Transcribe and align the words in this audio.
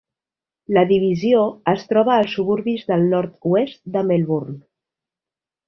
La 0.77 0.83
divisió 0.91 1.43
es 1.73 1.83
troba 1.91 2.15
als 2.21 2.33
suburbis 2.39 2.89
del 2.89 3.07
nord-oest 3.13 3.81
de 3.99 4.05
Melbourne. 4.11 4.59